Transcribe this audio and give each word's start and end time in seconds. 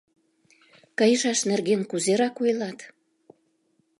Кайышаш 0.99 1.39
нерген 1.49 1.81
кузеракойлат? 1.89 2.79